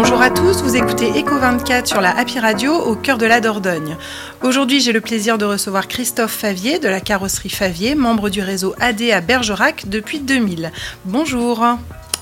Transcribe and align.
Bonjour 0.00 0.22
à 0.22 0.30
tous, 0.30 0.62
vous 0.62 0.76
écoutez 0.76 1.10
Eco24 1.10 1.86
sur 1.86 2.00
la 2.00 2.16
Happy 2.16 2.38
Radio 2.38 2.72
au 2.72 2.94
cœur 2.94 3.18
de 3.18 3.26
la 3.26 3.40
Dordogne. 3.40 3.96
Aujourd'hui, 4.44 4.78
j'ai 4.78 4.92
le 4.92 5.00
plaisir 5.00 5.38
de 5.38 5.44
recevoir 5.44 5.88
Christophe 5.88 6.30
Favier 6.30 6.78
de 6.78 6.86
la 6.86 7.00
carrosserie 7.00 7.48
Favier, 7.48 7.96
membre 7.96 8.30
du 8.30 8.40
réseau 8.40 8.76
AD 8.78 9.02
à 9.12 9.20
Bergerac 9.20 9.88
depuis 9.88 10.20
2000. 10.20 10.70
Bonjour. 11.04 11.64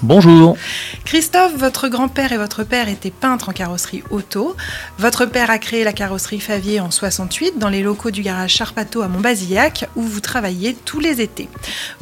Bonjour. 0.03 0.59
Christophe, 1.07 1.57
votre 1.57 1.89
grand-père 1.89 2.31
et 2.33 2.37
votre 2.37 2.65
père 2.65 2.91
étaient 2.91 3.11
peintres 3.11 3.49
en 3.49 3.53
carrosserie 3.53 4.03
auto. 4.11 4.55
Votre 4.99 5.25
père 5.25 5.49
a 5.49 5.59
créé 5.59 5.85
la 5.85 5.95
carrosserie 5.95 6.39
Favier 6.39 6.81
en 6.81 6.91
68 6.91 7.59
dans 7.59 7.71
les 7.71 7.83
locaux 7.83 8.11
du 8.11 8.21
garage 8.21 8.53
Charpato 8.55 9.01
à 9.01 9.09
Montbazillac 9.09 9.89
où 9.97 10.03
vous 10.03 10.21
travaillez 10.21 10.75
tous 10.85 11.01
les 11.01 11.23
étés. 11.23 11.49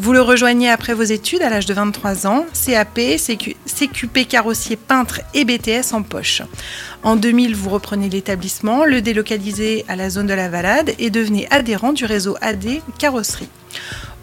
Vous 0.00 0.12
le 0.12 0.20
rejoignez 0.20 0.70
après 0.70 0.92
vos 0.92 1.04
études 1.04 1.42
à 1.42 1.50
l'âge 1.50 1.66
de 1.66 1.74
23 1.74 2.26
ans, 2.26 2.46
CAP, 2.66 2.98
CQP 3.16 4.26
carrossier 4.28 4.74
peintre 4.74 5.20
et 5.32 5.44
BTS 5.44 5.92
en 5.92 6.02
poche. 6.02 6.42
En 7.04 7.14
2000, 7.14 7.54
vous 7.54 7.70
reprenez 7.70 8.08
l'établissement, 8.08 8.84
le 8.84 9.02
délocalisez 9.02 9.84
à 9.86 9.94
la 9.94 10.10
zone 10.10 10.26
de 10.26 10.34
la 10.34 10.48
Valade 10.48 10.90
et 10.98 11.10
devenez 11.10 11.46
adhérent 11.50 11.92
du 11.92 12.06
réseau 12.06 12.36
AD 12.40 12.80
Carrosserie. 12.98 13.48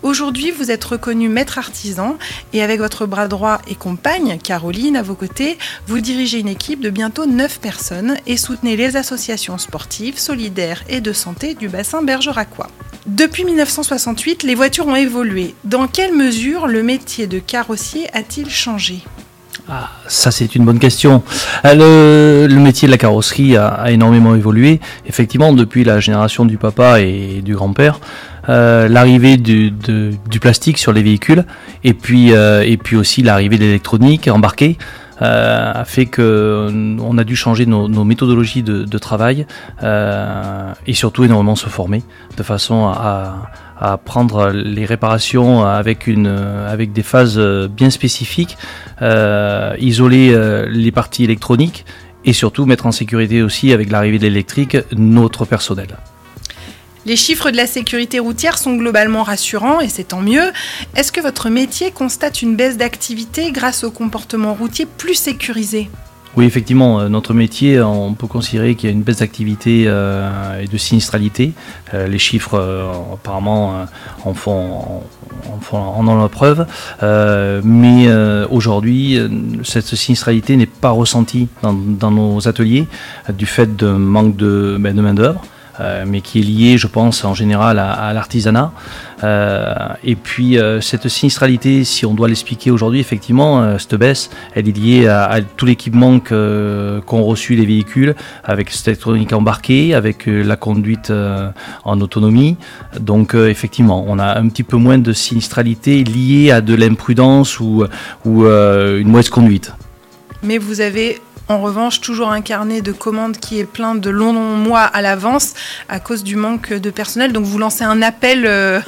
Aujourd'hui, 0.03 0.49
vous 0.49 0.71
êtes 0.71 0.83
reconnu 0.83 1.29
maître 1.29 1.59
artisan 1.59 2.17
et 2.53 2.63
avec 2.63 2.79
votre 2.79 3.05
bras 3.05 3.27
droit 3.27 3.61
et 3.67 3.75
compagne, 3.75 4.39
Caroline, 4.43 4.97
à 4.97 5.03
vos 5.03 5.13
côtés, 5.13 5.59
vous 5.85 6.01
dirigez 6.01 6.39
une 6.39 6.47
équipe 6.47 6.81
de 6.81 6.89
bientôt 6.89 7.27
9 7.27 7.59
personnes 7.59 8.15
et 8.25 8.35
soutenez 8.35 8.75
les 8.75 8.97
associations 8.97 9.59
sportives, 9.59 10.17
solidaires 10.17 10.83
et 10.89 11.01
de 11.01 11.13
santé 11.13 11.53
du 11.53 11.69
bassin 11.69 12.01
bergeracois. 12.01 12.69
Depuis 13.05 13.45
1968, 13.45 14.41
les 14.41 14.55
voitures 14.55 14.87
ont 14.87 14.95
évolué. 14.95 15.53
Dans 15.65 15.87
quelle 15.87 16.15
mesure 16.15 16.65
le 16.65 16.81
métier 16.81 17.27
de 17.27 17.37
carrossier 17.37 18.07
a-t-il 18.13 18.49
changé? 18.49 19.03
Ah, 19.69 19.89
ça 20.07 20.31
c'est 20.31 20.55
une 20.55 20.65
bonne 20.65 20.79
question. 20.79 21.23
Euh, 21.65 22.47
le, 22.47 22.59
métier 22.59 22.87
de 22.87 22.91
la 22.91 22.97
carrosserie 22.97 23.55
a, 23.55 23.91
énormément 23.91 24.33
évolué. 24.33 24.79
Effectivement, 25.05 25.53
depuis 25.53 25.83
la 25.83 25.99
génération 25.99 26.45
du 26.45 26.57
papa 26.57 26.99
et 27.01 27.41
du 27.43 27.53
grand-père, 27.55 27.99
euh, 28.49 28.87
l'arrivée 28.87 29.37
du, 29.37 29.73
plastique 30.39 30.77
sur 30.77 30.93
les 30.93 31.03
véhicules 31.03 31.45
et 31.83 31.93
puis, 31.93 32.33
euh, 32.33 32.63
et 32.65 32.77
puis 32.77 32.95
aussi 32.95 33.21
l'arrivée 33.21 33.57
de 33.57 33.63
l'électronique 33.63 34.27
embarquée 34.27 34.77
a 35.23 35.85
fait 35.85 36.07
que 36.07 36.97
on 36.99 37.15
a 37.19 37.23
dû 37.23 37.35
changer 37.35 37.67
nos, 37.67 38.03
méthodologies 38.03 38.63
de, 38.63 38.97
travail 38.97 39.45
et 39.83 40.93
surtout 40.93 41.23
énormément 41.23 41.55
se 41.55 41.67
former 41.67 42.01
de 42.37 42.41
façon 42.41 42.87
à, 42.87 43.51
à 43.81 43.97
prendre 43.97 44.51
les 44.51 44.85
réparations 44.85 45.65
avec, 45.65 46.05
une, 46.05 46.27
avec 46.27 46.93
des 46.93 47.01
phases 47.01 47.39
bien 47.67 47.89
spécifiques, 47.89 48.57
euh, 49.01 49.75
isoler 49.79 50.31
euh, 50.33 50.67
les 50.69 50.91
parties 50.91 51.23
électroniques 51.23 51.83
et 52.23 52.33
surtout 52.33 52.67
mettre 52.67 52.85
en 52.85 52.91
sécurité 52.91 53.41
aussi 53.41 53.73
avec 53.73 53.89
l'arrivée 53.89 54.19
de 54.19 54.23
l'électrique 54.25 54.77
notre 54.95 55.45
personnel. 55.45 55.87
Les 57.05 57.15
chiffres 57.15 57.49
de 57.49 57.57
la 57.57 57.65
sécurité 57.65 58.19
routière 58.19 58.59
sont 58.59 58.75
globalement 58.75 59.23
rassurants 59.23 59.79
et 59.79 59.89
c'est 59.89 60.09
tant 60.09 60.21
mieux. 60.21 60.51
Est-ce 60.95 61.11
que 61.11 61.19
votre 61.19 61.49
métier 61.49 61.91
constate 61.91 62.43
une 62.43 62.55
baisse 62.55 62.77
d'activité 62.77 63.51
grâce 63.51 63.83
au 63.83 63.89
comportement 63.89 64.53
routier 64.53 64.85
plus 64.85 65.15
sécurisé 65.15 65.89
oui, 66.37 66.45
effectivement, 66.45 67.01
euh, 67.01 67.09
notre 67.09 67.33
métier, 67.33 67.81
on 67.81 68.13
peut 68.13 68.27
considérer 68.27 68.75
qu'il 68.75 68.89
y 68.89 68.93
a 68.93 68.95
une 68.95 69.01
baisse 69.01 69.17
d'activité 69.17 69.83
euh, 69.87 70.61
et 70.61 70.67
de 70.67 70.77
sinistralité. 70.77 71.51
Euh, 71.93 72.07
les 72.07 72.19
chiffres, 72.19 72.57
apparemment, 73.13 73.85
en 74.23 74.33
font, 74.33 75.03
en, 75.73 76.07
ont 76.07 76.21
la 76.21 76.29
preuve. 76.29 76.65
mais 77.01 78.07
aujourd'hui, 78.49 79.19
cette 79.63 79.93
sinistralité 79.95 80.55
n'est 80.55 80.65
pas 80.67 80.91
ressentie 80.91 81.49
dans, 81.63 82.11
nos 82.11 82.47
ateliers 82.47 82.87
du 83.33 83.45
fait 83.45 83.75
de 83.75 83.87
manque 83.87 84.37
de, 84.37 84.77
ben, 84.79 84.95
de 84.95 85.01
main-d'œuvre. 85.01 85.41
Euh, 85.81 86.03
mais 86.07 86.21
qui 86.21 86.39
est 86.39 86.43
lié, 86.43 86.77
je 86.77 86.87
pense, 86.87 87.25
en 87.25 87.33
général 87.33 87.79
à, 87.79 88.13
l'artisanat. 88.13 88.71
Euh, 89.23 89.73
et 90.03 90.15
puis 90.15 90.57
euh, 90.57 90.81
cette 90.81 91.07
sinistralité, 91.07 91.83
si 91.83 92.05
on 92.05 92.13
doit 92.13 92.27
l'expliquer 92.27 92.71
aujourd'hui, 92.71 92.99
effectivement, 92.99 93.77
cette 93.79 93.95
baisse, 93.95 94.29
elle 94.53 94.69
est 94.69 94.77
liée 94.77 95.07
à, 95.07 95.39
tout 95.41 95.65
l'équipement 95.65 96.19
qu'ont 96.19 97.23
reçu 97.23 97.55
les 97.55 97.65
véhicules, 97.65 98.15
avec 98.43 98.69
cette 98.69 98.87
électronique 98.89 99.33
embarquée, 99.33 99.93
avec 99.93 100.25
la 100.27 100.55
conduite 100.55 101.11
en 101.83 102.01
autonomie. 102.01 102.57
Donc 102.99 103.33
effectivement, 103.33 104.05
on 104.07 104.19
a 104.19 104.37
un 104.37 104.47
petit 104.49 104.63
peu 104.63 104.77
moins 104.77 104.97
de 104.97 105.13
sinistralité 105.13 106.03
liée 106.03 106.51
à 106.51 106.61
de 106.61 106.75
l'imprudence 106.75 107.59
ou, 107.59 107.85
ou 108.25 108.45
une 108.45 109.07
mauvaise 109.07 109.29
conduite. 109.29 109.73
Mais 110.43 110.57
vous 110.57 110.81
avez 110.81 111.19
en 111.51 111.59
revanche, 111.59 111.99
toujours 111.99 112.31
un 112.31 112.41
carnet 112.41 112.81
de 112.81 112.93
commandes 112.93 113.37
qui 113.37 113.59
est 113.59 113.65
plein 113.65 113.93
de 113.93 114.09
longs 114.09 114.33
mois 114.33 114.83
à 114.83 115.01
l'avance 115.01 115.53
à 115.89 115.99
cause 115.99 116.23
du 116.23 116.37
manque 116.37 116.71
de 116.71 116.89
personnel. 116.89 117.33
Donc 117.33 117.43
vous 117.43 117.57
lancez 117.57 117.83
un 117.83 118.01
appel. 118.01 118.45
Euh, 118.45 118.79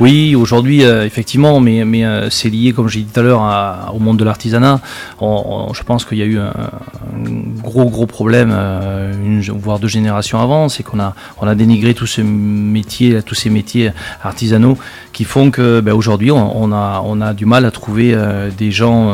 oui, 0.00 0.34
aujourd'hui, 0.34 0.84
euh, 0.84 1.04
effectivement, 1.04 1.60
mais, 1.60 1.84
mais 1.84 2.06
euh, 2.06 2.30
c'est 2.30 2.48
lié, 2.48 2.72
comme 2.72 2.88
j'ai 2.88 3.00
dit 3.00 3.12
tout 3.12 3.20
à 3.20 3.22
l'heure, 3.22 3.92
au 3.94 3.98
monde 3.98 4.16
de 4.16 4.24
l'artisanat. 4.24 4.80
je 5.20 5.82
pense 5.82 6.06
qu'il 6.06 6.16
y 6.16 6.22
a 6.22 6.24
eu 6.24 6.38
un, 6.38 6.52
gros, 7.62 7.90
gros 7.90 8.06
problème, 8.06 8.50
une, 8.50 9.40
voire 9.40 9.78
deux 9.78 9.88
générations 9.88 10.40
avant, 10.40 10.68
c'est 10.68 10.82
qu'on 10.82 11.00
a, 11.00 11.14
on 11.40 11.46
a 11.46 11.54
dénigré 11.54 11.94
tous 11.94 12.06
ces 12.06 12.22
métiers, 12.22 13.22
tous 13.22 13.34
ces 13.34 13.50
métiers 13.50 13.90
artisanaux 14.22 14.78
qui 15.12 15.24
font 15.24 15.50
que 15.50 15.80
ben, 15.80 15.92
aujourd'hui, 15.92 16.30
on, 16.30 16.72
a, 16.72 17.02
on 17.04 17.20
a 17.20 17.34
du 17.34 17.46
mal 17.46 17.64
à 17.64 17.70
trouver 17.70 18.16
des, 18.56 18.70
gens, 18.70 19.12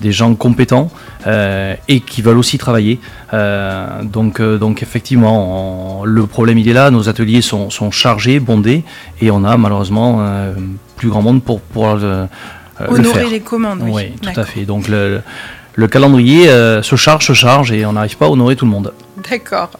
des 0.00 0.12
gens 0.12 0.34
compétents 0.34 0.90
et 1.26 2.00
qui 2.00 2.22
veulent 2.22 2.38
aussi 2.38 2.58
travailler. 2.58 2.98
Euh, 3.34 4.02
donc, 4.02 4.40
euh, 4.40 4.58
donc 4.58 4.82
effectivement, 4.82 6.02
le 6.04 6.26
problème 6.26 6.58
il 6.58 6.68
est 6.68 6.72
là. 6.72 6.90
Nos 6.90 7.08
ateliers 7.08 7.42
sont, 7.42 7.68
chargés, 7.90 8.40
bondés, 8.40 8.84
et 9.20 9.30
on 9.30 9.44
a 9.44 9.56
malheureusement 9.56 10.18
euh, 10.20 10.54
plus 10.96 11.08
grand 11.08 11.22
monde 11.22 11.42
pour 11.42 11.60
pouvoir 11.60 11.98
honorer 12.88 13.30
les 13.30 13.40
commandes. 13.40 13.82
Oui, 13.82 14.12
tout 14.22 14.40
à 14.40 14.44
fait. 14.44 14.64
Donc 14.64 14.88
le, 14.88 15.08
le 15.08 15.22
calendrier 15.86 16.48
se 16.48 16.96
charge, 16.96 17.26
se 17.26 17.32
charge, 17.32 17.72
et 17.72 17.86
on 17.86 17.92
n'arrive 17.92 18.16
pas 18.16 18.26
à 18.26 18.30
honorer 18.30 18.56
tout 18.56 18.64
le 18.64 18.70
monde. 18.70 18.92
D'accord. 19.30 19.70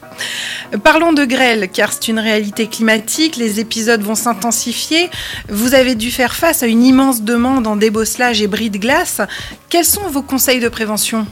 Parlons 0.82 1.12
de 1.12 1.24
grêle, 1.24 1.68
car 1.72 1.92
c'est 1.92 2.08
une 2.08 2.18
réalité 2.18 2.66
climatique, 2.66 3.36
les 3.36 3.60
épisodes 3.60 4.02
vont 4.02 4.14
s'intensifier. 4.14 5.10
Vous 5.48 5.74
avez 5.74 5.94
dû 5.94 6.10
faire 6.10 6.34
face 6.34 6.62
à 6.62 6.66
une 6.66 6.82
immense 6.82 7.22
demande 7.22 7.66
en 7.66 7.76
débosselage 7.76 8.42
et 8.42 8.46
bris 8.46 8.70
de 8.70 8.78
glace. 8.78 9.20
Quels 9.68 9.84
sont 9.84 10.08
vos 10.08 10.22
conseils 10.22 10.60
de 10.60 10.68
prévention? 10.68 11.26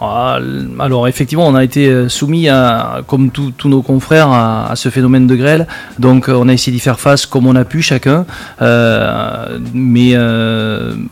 Ah, 0.00 0.40
alors 0.80 1.06
effectivement, 1.06 1.46
on 1.46 1.54
a 1.54 1.62
été 1.62 1.86
euh, 1.86 2.08
soumis, 2.08 2.48
à, 2.48 3.02
comme 3.06 3.30
tous 3.30 3.68
nos 3.68 3.82
confrères, 3.82 4.30
à, 4.30 4.72
ce 4.74 4.88
phénomène 4.88 5.28
de 5.28 5.36
grêle. 5.36 5.68
Donc 6.00 6.28
euh, 6.28 6.32
on 6.32 6.48
a 6.48 6.52
essayé 6.52 6.72
d'y 6.76 6.80
faire 6.80 6.98
face 6.98 7.24
comme 7.24 7.46
on 7.46 7.54
a 7.54 7.64
pu 7.64 7.82
chacun. 7.82 8.26
Euh, 8.62 9.58
mais 9.74 10.16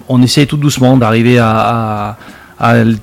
on 0.08 0.22
essaie 0.22 0.46
tout 0.46 0.56
doucement 0.56 0.96
d'arriver 0.96 1.38
à 1.38 1.50
à 1.50 2.16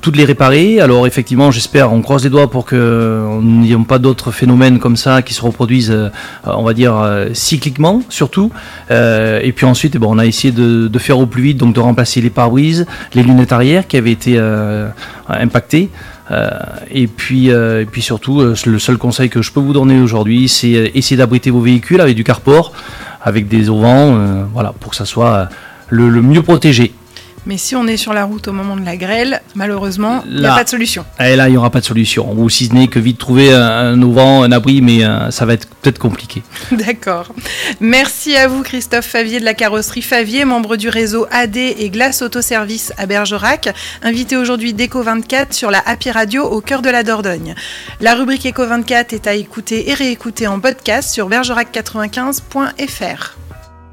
toutes 0.02 0.16
les 0.16 0.26
réparer. 0.26 0.80
Alors 0.80 1.08
effectivement, 1.08 1.52
j'espère, 1.52 1.92
on 1.92 2.02
croise 2.02 2.24
les 2.24 2.30
doigts 2.30 2.50
pour 2.50 2.66
que 2.66 3.40
n'y 3.42 3.72
ait 3.72 3.78
pas 3.88 4.00
d'autres 4.00 4.32
phénomènes 4.32 4.80
comme 4.80 4.98
ça 4.98 5.22
qui 5.22 5.34
se 5.34 5.42
reproduisent, 5.42 5.92
euh, 5.92 6.10
on 6.46 6.64
va 6.64 6.74
dire 6.74 6.96
euh, 6.96 7.30
cycliquement 7.34 8.02
surtout. 8.10 8.52
Euh, 8.92 9.40
et 9.42 9.52
puis 9.52 9.66
ensuite, 9.66 9.96
eh 9.96 10.00
bon, 10.00 10.16
on 10.16 10.20
a 10.20 10.26
essayé 10.26 10.52
de, 10.52 11.00
faire 11.00 11.20
au 11.20 11.26
plus 11.26 11.44
vite, 11.44 11.58
donc 11.58 11.74
de 11.74 11.80
remplacer 11.80 12.22
les 12.22 12.30
pare-brises, 12.30 12.86
les 13.14 13.24
lunettes 13.24 13.52
arrière 13.52 13.88
qui 13.88 13.98
avaient 13.98 14.12
été 14.12 14.40
impactées. 15.28 15.90
et 16.92 17.08
puis, 17.08 17.50
et 17.50 17.88
puis 17.90 18.02
surtout, 18.02 18.42
le 18.42 18.80
seul 18.80 18.98
conseil 18.98 19.30
que 19.30 19.42
je 19.42 19.52
peux 19.52 19.60
vous 19.60 19.74
donner 19.74 20.02
aujourd'hui, 20.02 20.50
c'est 20.50 20.92
essayer 20.96 21.18
d'abriter 21.18 21.52
vos 21.52 21.62
véhicules 21.62 22.02
avec 22.02 22.16
du 22.16 22.24
carport, 22.24 22.74
avec 23.22 23.48
des 23.48 23.70
auvents, 23.70 24.18
voilà, 24.54 24.74
pour 24.80 24.92
que 24.92 24.98
ça 24.98 25.06
soit 25.06 25.50
le 25.90 26.22
mieux 26.22 26.42
protégé. 26.42 26.94
Mais 27.48 27.58
si 27.58 27.78
on 27.78 27.88
est 27.88 27.96
sur 27.96 28.14
la 28.14 28.26
route 28.26 28.50
au 28.50 28.52
moment 28.52 28.76
de 28.76 28.84
la 28.84 28.98
grêle, 28.98 29.42
malheureusement, 29.56 30.22
il 30.30 30.42
n'y 30.42 30.46
a 30.46 30.54
pas 30.54 30.66
de 30.66 30.70
solution. 30.70 31.06
Et 31.18 31.38
là, 31.38 31.48
il 31.48 31.52
n'y 31.52 31.58
aura 31.58 31.70
pas 31.70 31.80
de 31.80 31.86
solution. 31.86 32.30
Ou 32.38 32.50
si 32.50 32.68
ce 32.68 32.74
n'est 32.74 32.90
que 32.90 33.00
vite 33.00 33.18
trouver 33.18 33.54
un, 33.54 34.02
auvent, 34.02 34.20
un 34.20 34.52
abri, 34.52 34.82
mais 34.82 35.06
euh, 35.06 35.32
ça 35.32 35.46
va 35.46 35.54
être 35.54 35.66
peut-être 35.82 35.98
compliqué. 35.98 36.44
D'accord. 36.74 37.32
Merci 37.80 38.36
à 38.36 38.50
vous, 38.50 38.64
Christophe 38.64 39.06
Favier 39.06 39.40
de 39.40 39.46
la 39.46 39.54
carrosserie 39.54 40.02
Favier, 40.02 40.44
membre 40.44 40.76
du 40.76 40.90
réseau 40.90 41.26
AD 41.32 41.56
et 41.56 41.90
Glace 41.90 42.22
Autoservice 42.22 42.92
à 42.98 43.06
Bergerac, 43.06 43.70
invité 44.04 44.36
aujourd'hui 44.36 44.74
d'Eco24 44.74 45.54
sur 45.54 45.72
la 45.72 45.82
Happy 45.86 46.12
Radio 46.12 46.44
au 46.44 46.60
cœur 46.60 46.82
de 46.82 46.90
la 46.90 47.04
Dordogne. 47.04 47.56
La 48.02 48.16
rubrique 48.16 48.44
Eco24 48.44 49.14
est 49.14 49.28
à 49.28 49.36
écouter 49.36 49.90
et 49.90 49.94
réécouter 49.94 50.48
en 50.48 50.60
podcast 50.60 51.14
sur 51.14 51.30
bergerac95.fr. 51.30 53.38